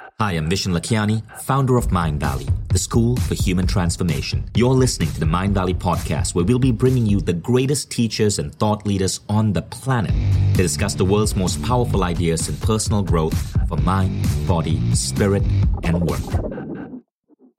[0.00, 4.44] Hi, I'm Vishen Lakhiani, founder of Mindvalley, the school for human transformation.
[4.56, 8.52] You're listening to the Mindvalley podcast, where we'll be bringing you the greatest teachers and
[8.52, 10.10] thought leaders on the planet
[10.56, 13.38] to discuss the world's most powerful ideas in personal growth
[13.68, 15.44] for mind, body, spirit,
[15.84, 17.04] and work.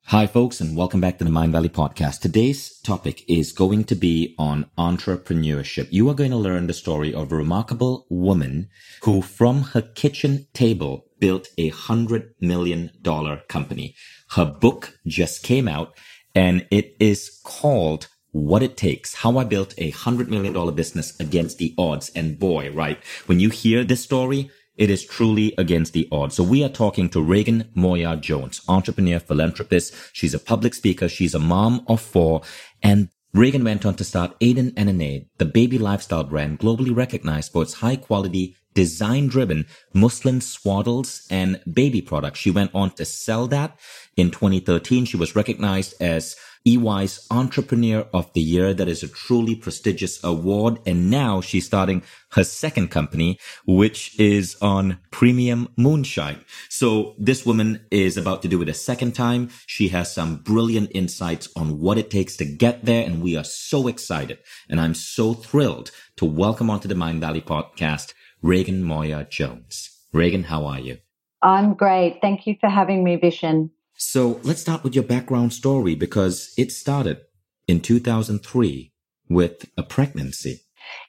[0.10, 2.20] Hi, folks, and welcome back to the Mindvalley podcast.
[2.20, 5.88] Today's topic is going to be on entrepreneurship.
[5.90, 8.68] You are going to learn the story of a remarkable woman
[9.04, 13.96] who, from her kitchen table, built a hundred million dollar company.
[14.32, 15.96] Her book just came out
[16.34, 21.18] and it is called what it takes, how I built a hundred million dollar business
[21.20, 22.10] against the odds.
[22.16, 26.36] And boy, right, when you hear this story, it is truly against the odds.
[26.36, 29.94] So we are talking to Raegan Moya-Jones, entrepreneur, philanthropist.
[30.12, 31.08] She's a public speaker.
[31.08, 32.42] She's a mom of four.
[32.84, 37.54] And Raegan went on to start Aden & Anais, the baby lifestyle brand globally recognized
[37.54, 42.40] for its high quality design driven muslin swaddles and baby products.
[42.40, 43.80] She went on to sell that
[44.16, 45.06] in 2013.
[45.06, 46.36] She was recognized as
[46.68, 48.74] EY's Entrepreneur of the Year.
[48.74, 50.80] That is a truly prestigious award.
[50.86, 56.44] And now she's starting her second company, which is on premium moonshine.
[56.70, 59.52] So this woman is about to do it a second time.
[59.68, 63.06] She has some brilliant insights on what it takes to get there.
[63.06, 64.40] And we are so excited.
[64.68, 68.14] And I'm so thrilled to welcome onto the Mindvalley podcast
[68.46, 69.90] Reagan Moya Jones.
[70.14, 71.00] Raegan, how are you?
[71.42, 72.20] I'm great.
[72.22, 73.72] Thank you for having me, Vishen.
[73.98, 77.22] So let's start with your background story because it started
[77.68, 78.94] in 2003
[79.30, 80.62] with a pregnancy.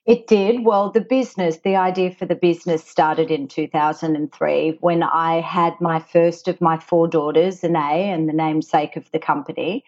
[0.07, 0.65] It did.
[0.65, 5.99] Well, the business, the idea for the business started in 2003 when I had my
[6.01, 9.85] first of my four daughters, Anais, and the namesake of the company.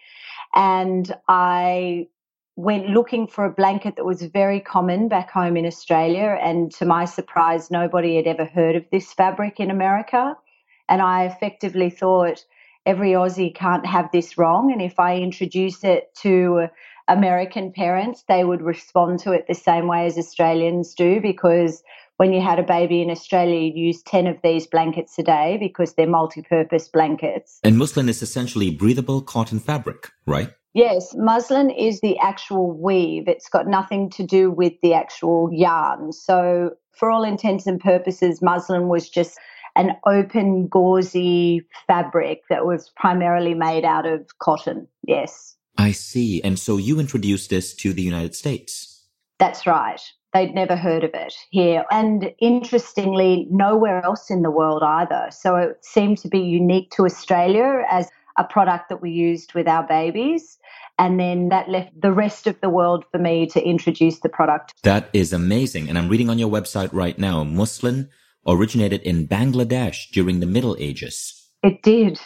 [0.54, 2.08] And I
[2.58, 6.36] went looking for a blanket that was very common back home in Australia.
[6.42, 10.36] And to my surprise, nobody had ever heard of this fabric in America.
[10.88, 12.44] And I effectively thought
[12.84, 14.72] every Aussie can't have this wrong.
[14.72, 16.66] And if I introduce it to
[17.06, 21.84] American parents, they would respond to it the same way as Australians do because
[22.18, 25.56] when you had a baby in Australia, you'd use 10 of these blankets a day
[25.58, 27.60] because they're multi purpose blankets.
[27.64, 30.52] And muslin is essentially breathable cotton fabric, right?
[30.74, 33.28] Yes, muslin is the actual weave.
[33.28, 36.12] It's got nothing to do with the actual yarn.
[36.12, 39.38] So, for all intents and purposes, muslin was just
[39.76, 44.88] an open, gauzy fabric that was primarily made out of cotton.
[45.06, 45.54] Yes.
[45.76, 46.42] I see.
[46.42, 49.04] And so you introduced this to the United States.
[49.38, 50.00] That's right.
[50.38, 51.84] They'd never heard of it here.
[51.90, 55.26] And interestingly, nowhere else in the world either.
[55.32, 59.66] So it seemed to be unique to Australia as a product that we used with
[59.66, 60.56] our babies.
[60.96, 64.74] And then that left the rest of the world for me to introduce the product.
[64.84, 65.88] That is amazing.
[65.88, 68.08] And I'm reading on your website right now muslin
[68.46, 71.50] originated in Bangladesh during the Middle Ages.
[71.64, 72.20] It did.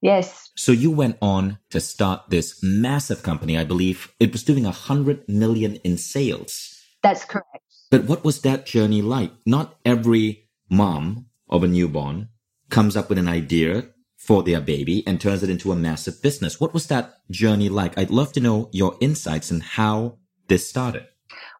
[0.00, 0.48] Yes.
[0.56, 3.58] So you went on to start this massive company.
[3.58, 6.79] I believe it was doing a hundred million in sales.
[7.02, 7.64] That's correct.
[7.90, 9.32] But what was that journey like?
[9.46, 12.28] Not every mom of a newborn
[12.68, 16.60] comes up with an idea for their baby and turns it into a massive business.
[16.60, 17.98] What was that journey like?
[17.98, 20.18] I'd love to know your insights and how
[20.48, 21.06] this started.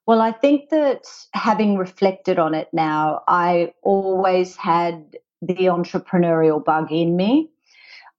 [0.06, 1.02] Well, I think that
[1.32, 7.50] having reflected on it now, I always had the entrepreneurial bug in me.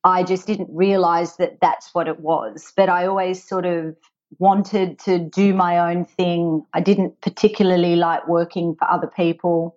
[0.04, 2.74] I just didn't realize that that's what it was.
[2.76, 3.96] But I always sort of
[4.40, 6.66] wanted to do my own thing.
[6.74, 9.76] I didn't particularly like working for other people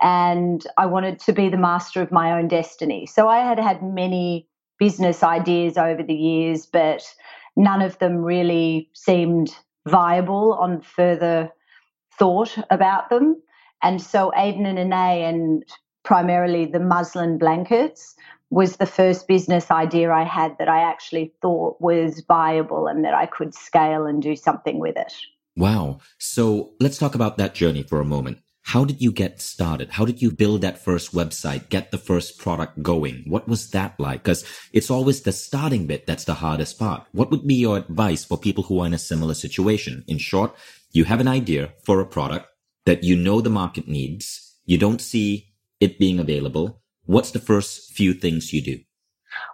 [0.00, 3.06] and I wanted to be the master of my own destiny.
[3.06, 4.46] So I had had many
[4.78, 7.02] business ideas over the years, but
[7.56, 9.54] none of them really seemed
[9.86, 11.50] viable on further
[12.18, 13.40] thought about them.
[13.82, 15.64] And so Aden and Anais and
[16.02, 18.14] primarily the muslin blankets
[18.50, 23.14] was the first business idea I had that I actually thought was viable and that
[23.14, 25.12] I could scale and do something with it.
[25.56, 26.00] Wow.
[26.18, 28.38] So let's talk about that journey for a moment.
[28.62, 29.90] How did you get started?
[29.90, 33.24] How did you build that first website, get the first product going?
[33.26, 34.22] What was that like?
[34.22, 37.06] Because it's always the starting bit that's the hardest part.
[37.12, 40.04] What would be your advice for people who are in a similar situation?
[40.06, 40.54] In short,
[40.92, 42.46] you have an idea for a product
[42.84, 44.56] that you know the market needs.
[44.66, 46.82] You don't see it being available.
[47.06, 48.78] What's the first few things you do?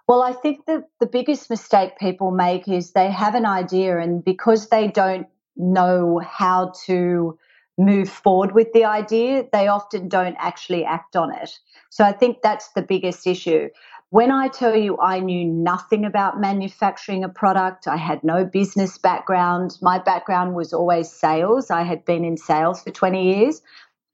[0.09, 4.25] Well, I think that the biggest mistake people make is they have an idea and
[4.25, 5.27] because they don't
[5.57, 7.39] know how to
[7.79, 11.59] move forward with the idea, they often don't actually act on it.
[11.91, 13.69] So I think that's the biggest issue.
[14.11, 18.97] When I tell you I knew nothing about manufacturing a product, I had no business
[18.97, 19.77] background.
[19.83, 21.71] My background was always sales.
[21.71, 23.63] I had been in sales for 20 years.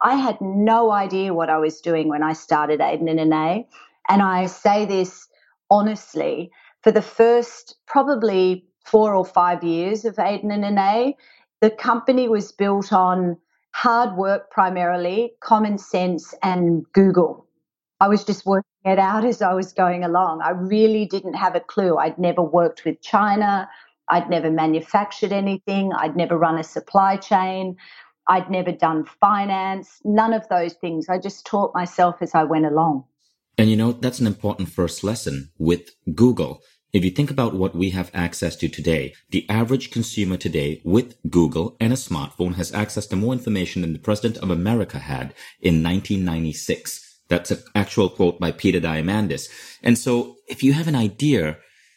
[0.03, 3.67] I had no idea what I was doing when I started Aden and Anais.
[4.09, 5.29] And I say this
[5.71, 6.51] honestly,
[6.83, 11.17] for the first probably four or five years of Aden and Anais,
[11.61, 13.39] the company was built on
[13.75, 17.47] hard work primarily, common sense, and Google.
[18.01, 20.43] I was just working it out as I was going along.
[20.43, 21.97] I really didn't have a clue.
[21.97, 23.69] I'd never worked with China.
[24.09, 25.93] I'd never manufactured anything.
[25.93, 27.77] I'd never run a supply chain.
[28.29, 31.09] I'd never done finance, none of those things.
[31.09, 33.05] I just taught myself as I went along.
[33.59, 36.63] And you know, that's an important first lesson with Google.
[36.93, 41.17] If you think about what we have access to today, the average consumer today with
[41.31, 45.35] Google and a smartphone has access to more information than the president of America had
[45.61, 47.21] in 1996.
[47.29, 49.49] That's an actual quote by Peter Diamandis.
[49.83, 51.57] And so if you have an idea,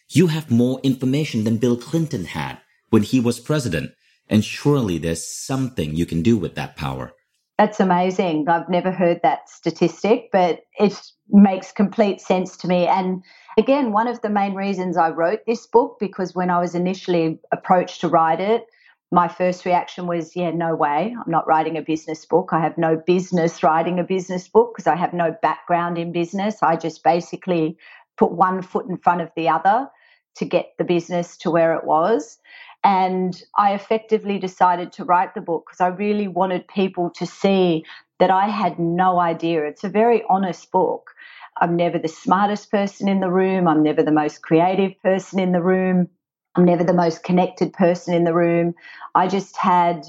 [0.10, 3.92] you have more information than Bill Clinton had when he was president.
[4.30, 7.14] And surely there's something you can do with that power.
[7.58, 8.50] That's amazing.
[8.50, 11.00] I've never heard that statistic, but it
[11.30, 12.86] makes complete sense to me.
[12.86, 13.24] And
[13.58, 17.40] again, one of the main reasons I wrote this book, because when I was initially
[17.54, 18.66] approached to write it,
[19.12, 21.16] my first reaction was, yeah, no way.
[21.18, 22.50] I'm not writing a business book.
[22.52, 26.62] I have no business writing a business book because I have no background in business.
[26.62, 27.78] I just basically
[28.18, 29.88] put one foot in front of the other
[30.36, 32.38] to get the business to where it was.
[32.86, 37.86] And I effectively decided to write the book because I really wanted people to see
[38.20, 39.66] that I had no idea.
[39.66, 41.12] It's a very honest book.
[41.62, 43.68] I'm never the smartest person in the room.
[43.68, 46.10] I'm never the most creative person in the room.
[46.56, 48.76] I'm never the most connected person in the room.
[49.16, 50.08] I just had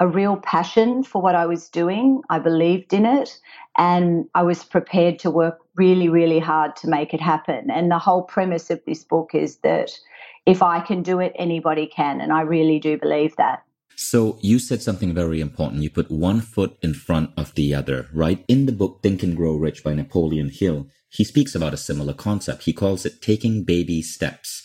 [0.00, 2.22] a real passion for what I was doing.
[2.30, 3.38] I believed in it
[3.78, 7.70] and I was prepared to work really, really hard to make it happen.
[7.70, 9.98] And the whole premise of this book is that
[10.46, 12.20] if I can do it, anybody can.
[12.20, 13.64] And I really do believe that.
[13.96, 15.82] So you said something very important.
[15.82, 18.44] You put one foot in front of the other, right?
[18.48, 22.12] In the book Think and Grow Rich by Napoleon Hill, he speaks about a similar
[22.12, 22.64] concept.
[22.64, 24.62] He calls it taking baby steps.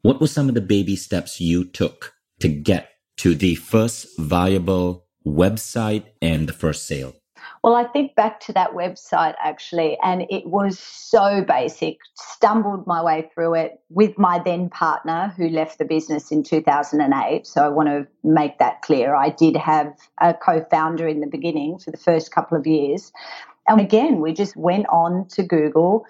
[0.00, 2.88] What were some of the baby steps you took to get
[3.18, 7.14] to the first viable website and the first sale?
[7.62, 11.98] Well, I think back to that website actually, and it was so basic.
[12.14, 17.46] Stumbled my way through it with my then partner who left the business in 2008.
[17.46, 19.14] So I want to make that clear.
[19.14, 23.12] I did have a co founder in the beginning for the first couple of years.
[23.68, 26.04] And again, we just went on to Google.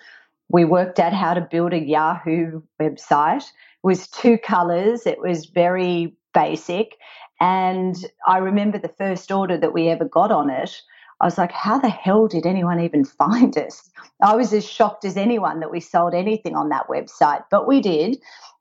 [0.49, 3.45] We worked out how to build a Yahoo website.
[3.45, 6.97] It was two colors, it was very basic.
[7.41, 7.97] And
[8.27, 10.81] I remember the first order that we ever got on it
[11.23, 13.91] I was like, how the hell did anyone even find us?
[14.21, 17.81] I was as shocked as anyone that we sold anything on that website, but we
[17.81, 18.19] did.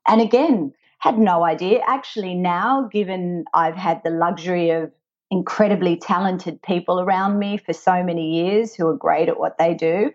[0.08, 1.80] And again, had no idea.
[1.86, 4.92] Actually, now, given I've had the luxury of
[5.32, 9.74] incredibly talented people around me for so many years who are great at what they
[9.74, 10.12] do,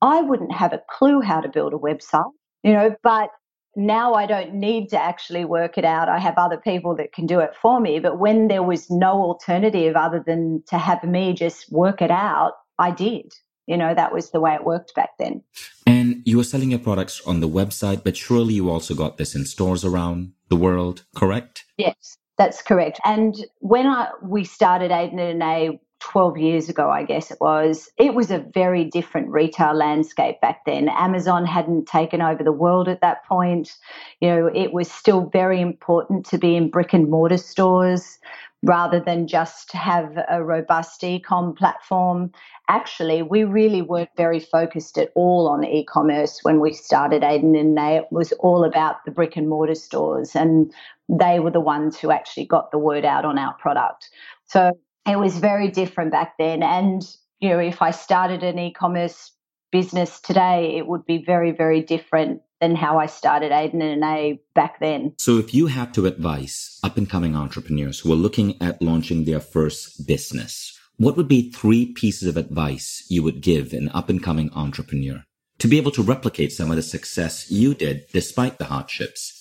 [0.00, 2.30] I wouldn't have a clue how to build a website,
[2.62, 3.30] you know, but
[3.80, 6.08] now I don't need to actually work it out.
[6.08, 7.98] I have other people that can do it for me.
[7.98, 12.52] But when there was no alternative other than to have me just work it out,
[12.78, 13.32] I did.
[13.66, 15.42] You know, that was the way it worked back then.
[15.86, 19.34] And you were selling your products on the website, but surely you also got this
[19.34, 21.64] in stores around the world, correct?
[21.76, 23.00] Yes, that's correct.
[23.04, 27.90] And when I we started Aden and Anais 12 years ago, I guess it was,
[27.98, 30.88] it was a very different retail landscape back then.
[30.88, 33.76] Amazon hadn't taken over the world at that point.
[34.20, 38.18] You know, it was still very important to be in brick and mortar stores
[38.62, 42.30] rather than just have a robust e-com platform.
[42.68, 47.78] Actually, we really weren't very focused at all on e-commerce when we started Aden and
[47.78, 50.72] Anais, it was all about the brick and mortar stores and
[51.08, 54.10] they were the ones who actually got the word out on our product.
[54.46, 54.72] So
[55.06, 56.62] it was very different back then.
[56.62, 57.02] And,
[57.40, 59.32] you know, if I started an e commerce
[59.72, 64.40] business today, it would be very, very different than how I started Aden and Anais
[64.54, 65.14] back then.
[65.18, 69.24] So if you had to advise up and coming entrepreneurs who are looking at launching
[69.24, 74.10] their first business, what would be three pieces of advice you would give an up
[74.10, 75.24] and coming entrepreneur
[75.58, 79.39] to be able to replicate some of the success you did despite the hardships?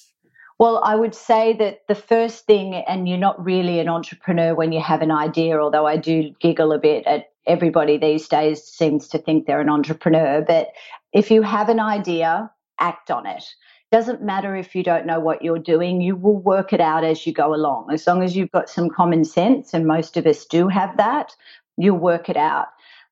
[0.59, 4.73] Well, I would say that the first thing, and you're not really an entrepreneur when
[4.73, 9.07] you have an idea, although I do giggle a bit at everybody these days seems
[9.07, 10.43] to think they're an entrepreneur.
[10.45, 10.67] But
[11.13, 13.43] if you have an idea, act on it.
[13.89, 17.25] Doesn't matter if you don't know what you're doing, you will work it out as
[17.25, 17.87] you go along.
[17.91, 21.35] As long as you've got some common sense, and most of us do have that,
[21.77, 22.67] you'll work it out.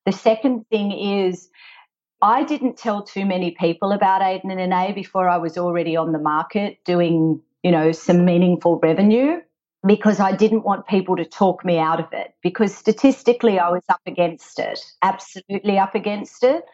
[0.06, 1.50] The second thing is
[2.22, 6.14] I didn't tell too many people about Aden and Anais before I was already on
[6.14, 9.40] the market doing, you know, some meaningful revenue
[9.86, 13.84] because I didn't want people to talk me out of it because statistically I was
[13.90, 16.66] up against it, absolutely up against it.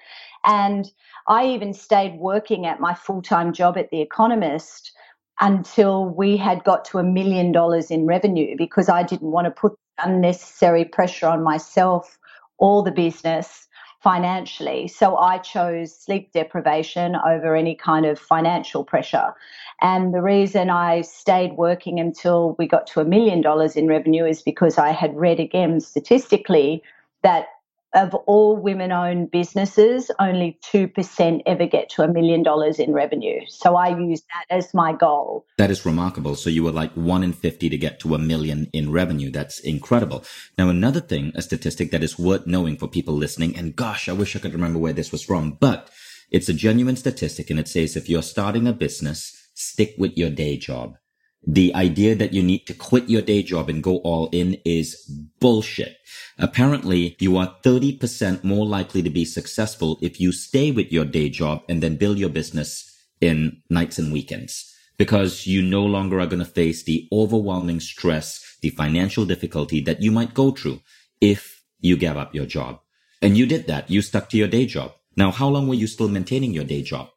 [0.45, 0.89] And
[1.27, 4.93] I even stayed working at my full time job at The Economist
[5.41, 9.51] until we had got to a million dollars in revenue because I didn't want to
[9.51, 12.17] put unnecessary pressure on myself
[12.59, 13.67] or the business
[14.03, 14.85] financially.
[14.89, 19.33] So I chose sleep deprivation over any kind of financial pressure.
[19.81, 24.25] And the reason I stayed working until we got to a million dollars in revenue
[24.25, 26.83] is because I had read again statistically
[27.21, 27.45] that
[27.93, 33.39] of all women owned businesses, only 2% ever get to a million dollars in revenue.
[33.47, 35.45] So I use that as my goal.
[35.57, 36.35] That is remarkable.
[36.35, 39.31] So you were like one in 50 to get to a million in revenue.
[39.31, 40.23] That's incredible.
[40.57, 44.13] Now, another thing, a statistic that is worth knowing for people listening, and gosh, I
[44.13, 45.89] wish I could remember where this was from, but
[46.31, 50.31] it's a genuine statistic and it says if you're starting a business, stick with your
[50.31, 50.97] day job.
[51.45, 54.95] The idea that you need to quit your day job and go all in is
[55.39, 55.97] bullshit.
[56.37, 61.29] Apparently, you are 30% more likely to be successful if you stay with your day
[61.29, 66.27] job and then build your business in nights and weekends because you no longer are
[66.27, 70.79] going to face the overwhelming stress, the financial difficulty that you might go through
[71.19, 72.79] if you gave up your job.
[73.21, 73.89] And you did that.
[73.89, 74.93] You stuck to your day job.
[75.15, 77.09] Now, how long were you still maintaining your day job?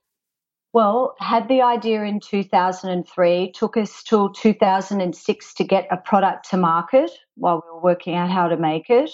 [0.76, 6.58] Well, had the idea in 2003, took us till 2006 to get a product to
[6.58, 9.08] market while we were working out how to make it.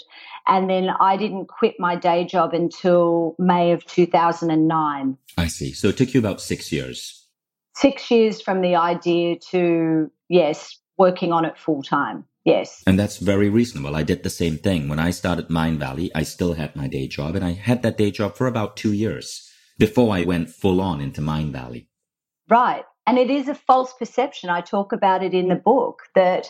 [0.49, 5.17] And then I didn't quit my day job until May of 2009.
[5.39, 5.73] I see.
[5.73, 7.29] So it took you about six years.
[7.77, 12.25] Six years from the idea to, yes, working on it full time.
[12.45, 12.83] Yes.
[12.89, 13.95] And that's very reasonable.
[13.95, 14.89] I did the same thing.
[14.89, 18.11] When I started Mindvalley, I still had my day job and I had that day
[18.11, 19.52] job for about two years
[19.83, 21.87] before I went full on into Mindvalley.
[22.49, 22.85] Right.
[23.09, 24.49] And it is a false perception.
[24.49, 26.49] I talk about it in the book that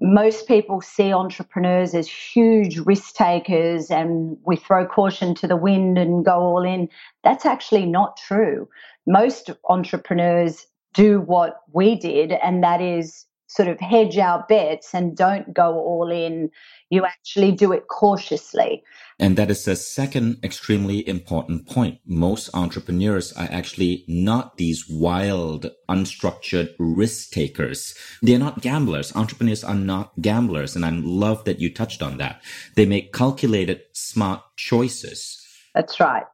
[0.00, 5.98] most people see entrepreneurs as huge risk takers and we throw caution to the wind
[5.98, 6.88] and go all in.
[7.22, 8.66] That's actually not true.
[9.06, 15.16] Most entrepreneurs do what we did, and that is sort of hedge our bets and
[15.16, 16.50] don't go all in.
[16.88, 18.84] You actually do it cautiously.
[19.18, 21.98] And that is the second extremely important point.
[22.06, 27.92] Most entrepreneurs are actually not these wild, unstructured risk takers.
[28.22, 29.14] They're not gamblers.
[29.16, 30.76] Entrepreneurs are not gamblers.
[30.76, 32.40] And I love that you touched on that.
[32.76, 35.44] They make calculated, smart choices.
[35.74, 36.24] That's right.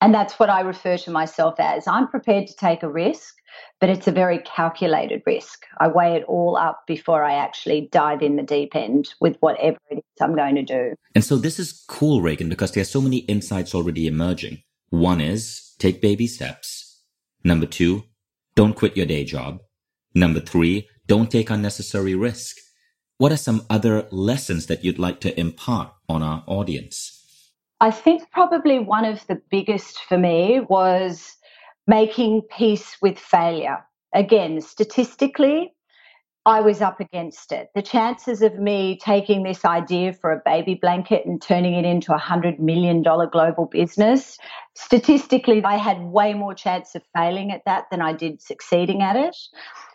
[0.00, 1.86] And that's what I refer to myself as.
[1.86, 3.36] I'm prepared to take a risk
[3.80, 5.64] but it's a very calculated risk.
[5.78, 9.78] I weigh it all up before I actually dive in the deep end with whatever
[9.90, 10.94] it is I'm going to do.
[11.14, 14.62] And so this is cool, Raegan, because there are so many insights already emerging.
[14.90, 17.02] One is take baby steps.
[17.42, 18.04] Number two,
[18.54, 19.60] don't quit your day job.
[20.14, 22.56] Number three, don't take unnecessary risk.
[23.18, 27.20] What are some other lessons that you'd like to impart on our audience?
[27.80, 31.36] I think probably one of the biggest for me was
[31.86, 33.84] making peace with failure.
[34.14, 35.72] Again, statistically,
[36.46, 37.70] I was up against it.
[37.74, 42.12] The chances of me taking this idea for a baby blanket and turning it into
[42.14, 44.36] a $100 million global business,
[44.74, 49.16] statistically, I had way more chance of failing at that than I did succeeding at
[49.16, 49.34] it.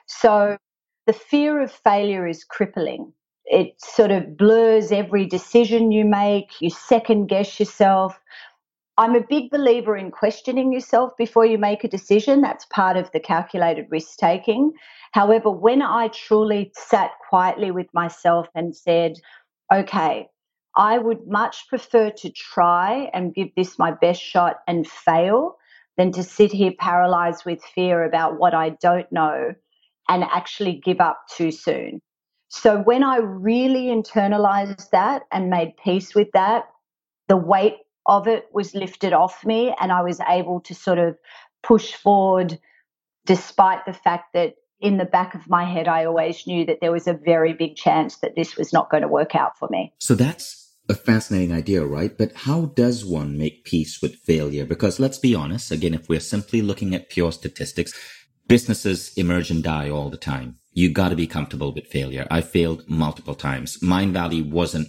[0.08, 0.58] So
[1.05, 3.13] the fear of failure is crippling.
[3.46, 8.19] It sort of blurs every decision you make, you second guess yourself.
[9.00, 12.41] I'm a big believer in questioning yourself before you make a decision.
[12.41, 14.74] That's part of the calculated risk taking.
[15.13, 19.13] However, when I truly sat quietly with myself and said,
[19.74, 20.27] okay,
[20.75, 25.56] I would much prefer to try and give this my best shot and fail
[25.96, 29.56] than to sit here paralyzed with fear about what I don't know
[30.10, 32.01] and actually give up too soon.
[32.50, 36.65] So when I really internalized that and made peace with that,
[37.29, 37.77] the weight
[38.10, 41.16] of it was lifted off me and I was able to sort of
[41.63, 42.60] push forward
[43.25, 46.92] despite the fact that in the back of my head, I always knew that there
[46.92, 49.94] was a very big chance that this was not going to work out for me.
[50.00, 52.18] So that's a fascinating idea, right?
[52.18, 54.66] But how does one make peace with failure?
[54.66, 57.94] Because let's be honest, again, if we're simply looking at pure statistics,
[58.48, 60.58] businesses emerge and die all the time.
[60.72, 62.25] You got to be comfortable with failure.
[62.32, 63.78] I failed multiple times.
[63.84, 64.88] Mindvalley wasn't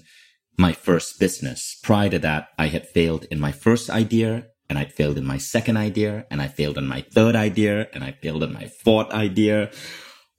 [0.60, 1.78] my first business.
[1.82, 5.38] Prior to that, I had failed in my first idea and I failed in my
[5.38, 9.10] second idea and I failed in my third idea and I failed in my fourth
[9.10, 9.70] idea.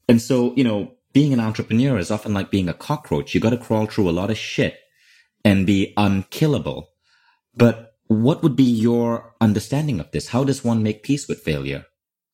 [0.08, 3.34] And so, you know, being an entrepreneur is often like being a cockroach.
[3.34, 4.78] You got to crawl through a lot of shit
[5.44, 6.90] and be unkillable.
[7.56, 10.30] But what would be your understanding of this?
[10.30, 11.86] How does one make peace with failure?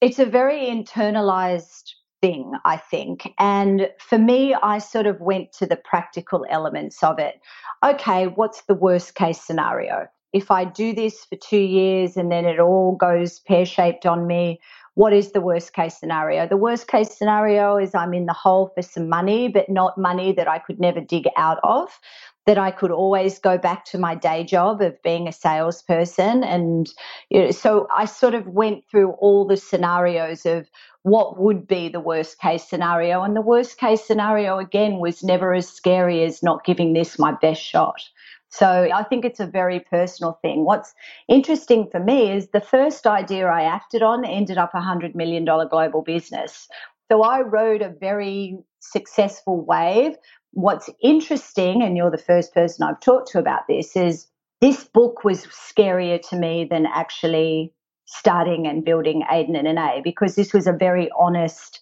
[0.01, 3.33] It's a very internalized thing, I think.
[3.37, 7.39] And for me, I sort of went to the practical elements of it.
[7.83, 10.07] Okay, what's the worst case scenario?
[10.33, 14.27] if I do this for two years and then it all goes pear shaped on
[14.27, 14.59] me,
[14.95, 16.47] what is the worst case scenario?
[16.47, 20.31] The worst case scenario is I'm in the hole for some money, but not money
[20.33, 21.99] that I could never dig out of,
[22.47, 26.43] that I could always go back to my day job of being a salesperson.
[26.43, 26.89] And
[27.29, 30.67] you know, so I sort of went through all the scenarios of
[31.07, 33.23] what would be the worst case scenario.
[33.23, 37.31] And the worst case scenario, again, was never as scary as not giving this my
[37.31, 38.01] best shot.
[38.49, 40.65] So I think it's a very personal thing.
[40.65, 40.93] What's
[41.29, 45.45] interesting for me is the first idea I acted on ended up a $100 million
[45.45, 46.67] global business.
[47.09, 50.17] So I rode a very successful wave.
[50.51, 54.27] What's interesting, and you're the first person I've talked to about this, is
[54.59, 57.73] this book was scarier to me than actually
[58.07, 61.79] starting and building Aden and Anais because this was a very honest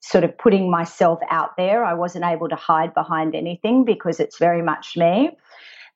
[0.00, 1.84] sort of putting myself out there.
[1.84, 5.30] I wasn't able to hide behind anything because it's very much me.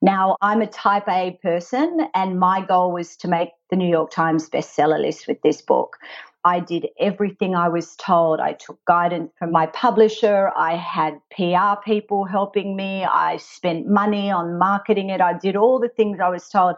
[0.01, 4.11] Now, I'm a type A person, and my goal was to make the New York
[4.13, 5.97] Times bestseller list with this book.
[6.45, 8.39] I did everything I was told.
[8.39, 10.53] I took guidance from my publisher.
[10.57, 13.05] I had PR people helping me.
[13.05, 15.21] I spent money on marketing it.
[15.21, 16.77] I did all the things I was told.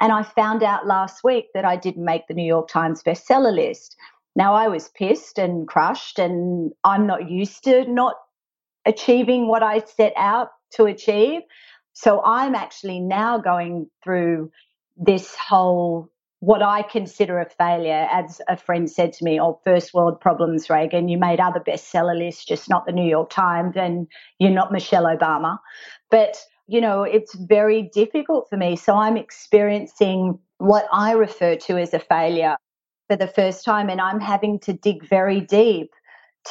[0.00, 3.54] And I found out last week that I didn't make the New York Times bestseller
[3.54, 3.96] list.
[4.34, 8.16] Now, I was pissed and crushed, and I'm not used to not
[8.84, 11.42] achieving what I set out to achieve.
[11.94, 14.50] So I'm actually now going through
[14.96, 16.10] this whole
[16.40, 18.06] what I consider a failure.
[18.12, 21.10] As a friend said to me, oh, first world problems, Raegan.
[21.10, 24.06] You made other bestseller lists, just not the New York Times, and
[24.38, 25.58] you're not Michelle Obama.
[26.10, 28.76] But, you know, it's very difficult for me.
[28.76, 32.56] So I'm experiencing what I refer to as a failure
[33.08, 35.90] for the first time, and I'm having to dig very deep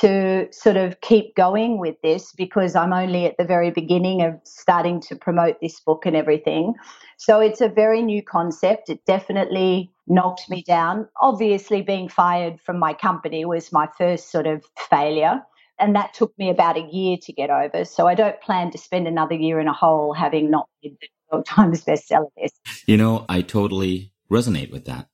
[0.02, 4.34] to sort of keep going with this because I'm only at the very beginning of
[4.44, 6.74] starting to promote this book and everything.
[7.18, 8.90] So it's a very new concept.
[8.90, 11.08] It definitely knocked me down.
[11.22, 15.42] Obviously, being fired from my company was my first sort of failure.
[15.80, 17.86] And that took me about a year to get over.
[17.86, 21.08] So I don't plan to spend another year in a hole having not been the
[21.08, 22.60] New York Times bestseller list.
[22.88, 25.08] You know, I totally resonate with that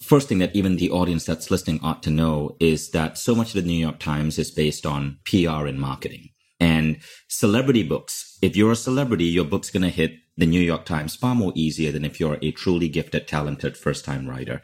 [0.00, 3.54] first thing that even the audience that's listening ought to know is that so much
[3.54, 6.30] of the New York Times is based on PR and marketing.
[6.58, 10.84] And celebrity books, if you're a celebrity, your book's going to hit the New York
[10.84, 14.62] Times far more easier than if you're a truly gifted, talented first time writer.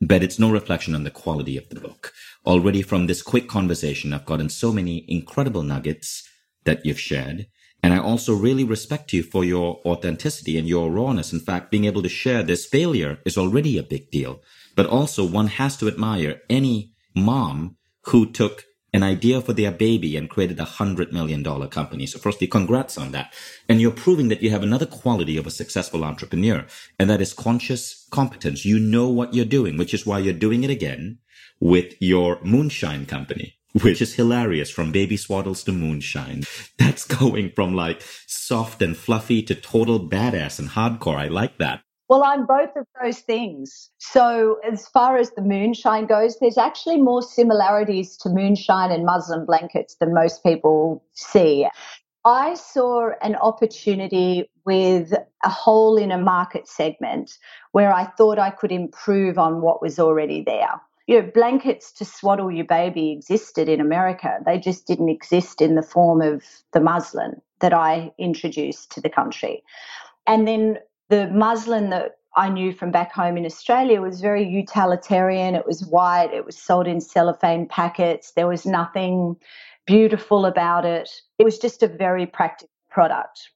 [0.00, 2.12] But it's no reflection on the quality of the book.
[2.46, 6.28] Already from this quick conversation, I've gotten so many incredible nuggets
[6.64, 7.48] that you've shared.
[7.82, 11.32] And I also really respect you for your authenticity and your rawness.
[11.32, 14.42] In fact, being able to share this failure is already a big deal.
[14.76, 20.16] But also one has to admire any mom who took an idea for their baby
[20.16, 22.06] and created a hundred million dollar company.
[22.06, 23.34] So firstly, congrats on that.
[23.68, 26.64] And you're proving that you have another quality of a successful entrepreneur,
[26.98, 28.64] and that is conscious competence.
[28.64, 31.18] You know what you're doing, which is why you're doing it again
[31.60, 33.54] with your moonshine company.
[33.82, 36.44] Which is hilarious from baby swaddles to moonshine.
[36.78, 41.16] That's going from like soft and fluffy to total badass and hardcore.
[41.16, 41.82] I like that.
[42.08, 43.90] Well, I'm both of those things.
[43.98, 49.44] So, as far as the moonshine goes, there's actually more similarities to moonshine and muslin
[49.44, 51.66] blankets than most people see.
[52.24, 55.12] I saw an opportunity with
[55.44, 57.38] a hole in a market segment
[57.72, 60.80] where I thought I could improve on what was already there.
[61.06, 64.38] You know, blankets to swaddle your baby existed in America.
[64.44, 69.08] They just didn't exist in the form of the muslin that I introduced to the
[69.08, 69.62] country.
[70.26, 75.54] And then the muslin that I knew from back home in Australia was very utilitarian.
[75.54, 79.36] It was white, it was sold in cellophane packets, there was nothing
[79.86, 81.08] beautiful about it.
[81.38, 83.50] It was just a very practical product.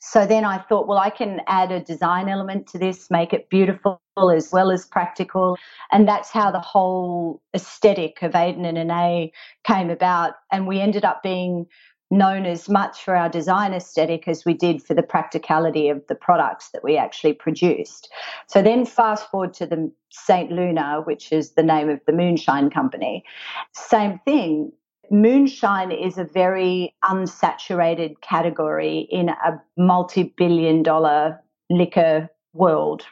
[0.00, 3.50] So then I thought, well, I can add a design element to this, make it
[3.50, 4.00] beautiful
[4.34, 5.56] as well as practical.
[5.92, 9.32] And that's how the whole aesthetic of Aden and Anais
[9.64, 10.34] came about.
[10.50, 11.66] And we ended up being
[12.10, 16.14] known as much for our design aesthetic as we did for the practicality of the
[16.14, 18.10] products that we actually produced.
[18.48, 20.50] So then fast forward to the St.
[20.50, 23.22] Luna, which is the name of the moonshine company.
[23.74, 24.72] Same thing.
[25.10, 33.02] Moonshine is a very unsaturated category in a multi billion dollar liquor world.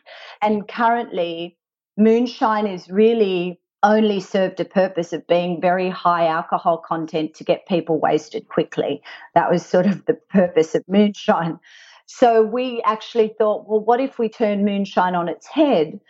[0.40, 1.56] And currently,
[1.96, 7.66] moonshine is really only served a purpose of being very high alcohol content to get
[7.66, 9.02] people wasted quickly.
[9.34, 11.58] That was sort of the purpose of moonshine.
[12.06, 16.00] So we actually thought, well, what if we turn moonshine on its head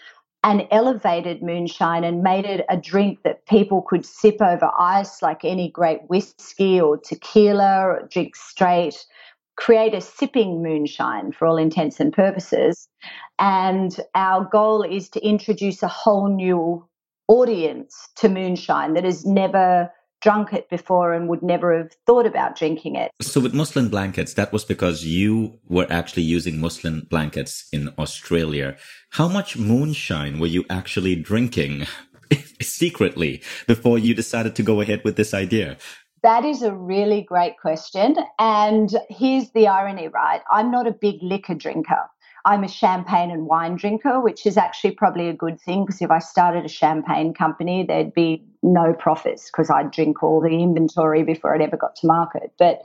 [0.45, 5.45] and elevated moonshine and made it a drink that people could sip over ice like
[5.45, 9.05] any great whiskey or tequila or drink straight?
[9.59, 12.89] create a sipping moonshine for all intents and purposes.
[13.41, 16.87] And our goal is to introduce a whole new
[17.27, 22.57] audience to moonshine that has never drunk it before and would never have thought about
[22.57, 23.11] drinking it.
[23.21, 28.77] So with muslin blankets, that was because you were actually using muslin blankets in Australia.
[29.11, 31.87] How much moonshine were you actually drinking
[32.61, 35.77] secretly before you decided to go ahead with this idea?
[36.23, 38.17] That is a really great question.
[38.41, 40.41] And here's the irony, right?
[40.51, 42.11] I'm not a big liquor drinker.
[42.49, 46.11] I'm a champagne and wine drinker, which is actually probably a good thing because if
[46.11, 51.23] I started a champagne company, there'd be no profits because I'd drink all the inventory
[51.23, 52.51] before it ever got to market.
[52.59, 52.81] But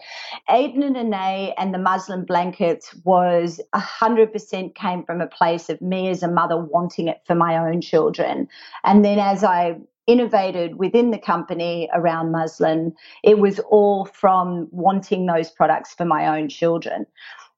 [0.50, 6.10] Aden and Anais and the muslin blankets was 100% came from a place of me
[6.10, 8.50] as a mother wanting it for my own children.
[8.84, 15.26] And then as I innovated within the company around muslin, it was all from wanting
[15.26, 17.06] those products for my own children.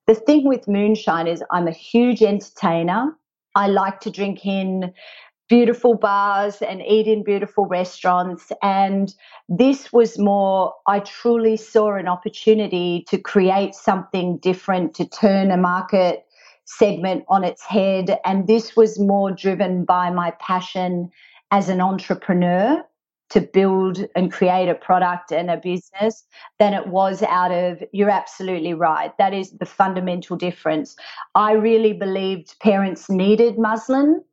[0.08, 3.18] The thing with moonshine is I'm a huge entertainer.
[3.56, 4.94] I like to drink in
[5.48, 8.52] beautiful bars and eat in beautiful restaurants.
[8.62, 9.14] And
[9.50, 15.58] this was more, I truly saw an opportunity to create something different, to turn a
[15.58, 16.26] market
[16.66, 18.20] segment on its head.
[18.26, 21.10] And this was more driven by my passion
[21.52, 22.84] as an entrepreneur
[23.30, 26.26] to build and create a product and a business
[26.60, 29.12] than it was out of, you're absolutely right.
[29.18, 30.96] That is the fundamental difference.
[31.34, 34.24] I really believed parents needed muslin.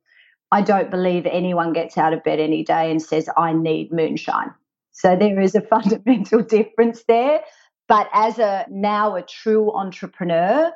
[0.51, 4.53] I don't believe anyone gets out of bed any day and says, I need moonshine.
[4.91, 7.41] So there is a fundamental difference there.
[7.87, 10.71] But as a now a true entrepreneur,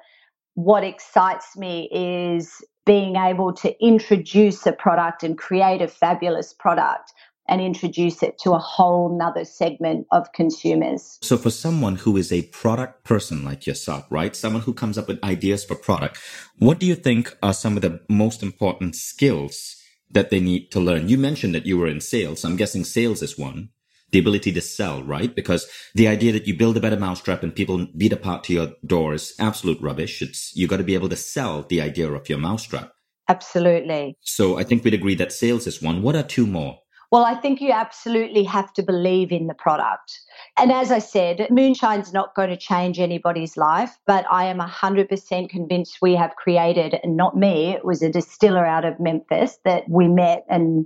[0.55, 7.13] what excites me is being able to introduce a product and create a fabulous product
[7.47, 11.17] and introduce it to a whole nother segment of consumers.
[11.21, 14.35] So for someone who is a product person like yourself, right?
[14.35, 16.19] Someone who comes up with ideas for product,
[16.59, 19.75] what do you think are some of the most important skills
[20.11, 21.09] that they need to learn?
[21.09, 22.43] You mentioned that you were in sales.
[22.43, 23.69] I'm guessing sales is one.
[24.11, 25.35] The ability to sell, right?
[25.35, 28.69] Because the idea that you build a better mousetrap and people beat apart to your
[28.85, 30.21] door is absolute rubbish.
[30.21, 32.93] It's, you got to be able to sell the idea of your mousetrap.
[33.27, 34.17] Absolutely.
[34.21, 36.01] So I think we'd agree that sales is one.
[36.01, 36.79] What are two more?
[37.09, 40.19] Well, I think you absolutely have to believe in the product.
[40.57, 45.49] And as I said, moonshine's not going to change anybody's life, but I am 100%
[45.49, 49.87] convinced we have created, and not me, it was a distiller out of Memphis that
[49.87, 50.85] we met and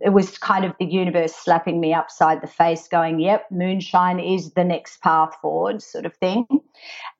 [0.00, 4.52] it was kind of the universe slapping me upside the face, going, Yep, moonshine is
[4.52, 6.46] the next path forward, sort of thing.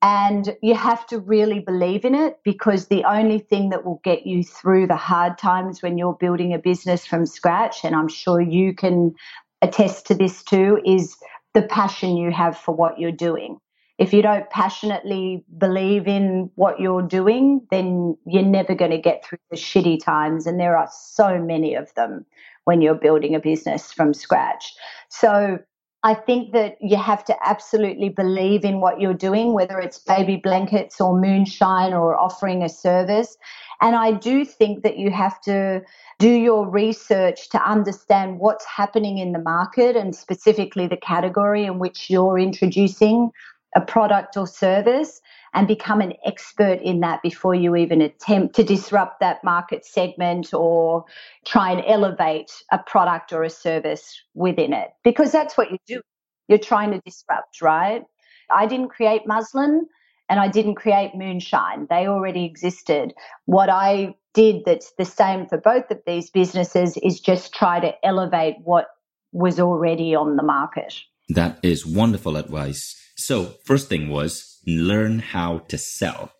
[0.03, 4.27] And you have to really believe in it because the only thing that will get
[4.27, 8.41] you through the hard times when you're building a business from scratch, and I'm sure
[8.41, 9.15] you can
[9.63, 11.17] attest to this too, is
[11.55, 13.59] the passion you have for what you're doing.
[13.97, 19.25] If you don't passionately believe in what you're doing, then you're never going to get
[19.25, 20.47] through the shitty times.
[20.47, 22.27] And there are so many of them
[22.65, 24.73] when you're building a business from scratch.
[25.09, 25.59] So
[26.05, 30.37] I think that you have to absolutely believe in what you're doing, whether it's baby
[30.37, 33.39] blankets or moonshine or offering a service.
[33.81, 35.81] And I do think that you have to
[36.19, 41.79] do your research to understand what's happening in the market and specifically the category in
[41.79, 43.31] which you're introducing
[43.75, 45.23] a product or service
[45.55, 50.53] and become an expert in that before you even attempt to disrupt that market segment
[50.53, 51.05] or
[51.47, 54.89] try and elevate a product or a service within it.
[55.05, 56.01] Because that's what you do.
[56.49, 58.03] You're trying to disrupt, right?
[58.51, 59.87] I didn't create muslin
[60.29, 61.87] and I didn't create moonshine.
[61.89, 63.15] They already existed.
[63.47, 67.93] What I did that's the same for both of these businesses is just try to
[68.05, 68.89] elevate what
[69.33, 70.95] was already on the market.
[71.29, 73.01] That is wonderful advice.
[73.17, 76.33] So, first thing was learn how to sell.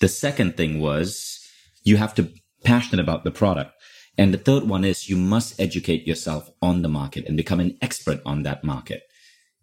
[0.00, 1.40] The second thing was
[1.82, 3.72] you have to be passionate about the product.
[4.18, 7.78] And the third one is you must educate yourself on the market and become an
[7.80, 9.02] expert on that market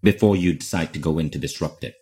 [0.01, 1.95] before you decide to go in to disrupt it.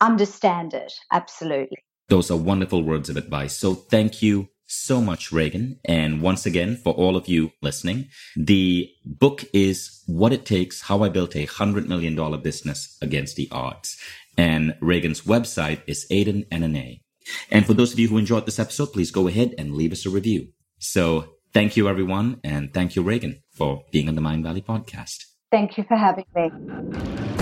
[0.00, 0.92] Understand it.
[1.10, 1.78] Absolutely.
[2.08, 3.56] Those are wonderful words of advice.
[3.56, 5.78] So thank you so much, Raegan.
[5.84, 11.02] And once again, for all of you listening, the book is What It Takes, How
[11.02, 13.96] I Built a $100 Million Business Against the Odds.
[14.36, 17.02] And Raegan's website is Aden and Anais.
[17.50, 20.06] And for those of you who enjoyed this episode, please go ahead and leave us
[20.06, 20.48] a review.
[20.78, 22.40] So thank you, everyone.
[22.42, 25.24] And thank you, Raegan, for being on the Mindvalley podcast.
[25.50, 27.41] Thank you for having me.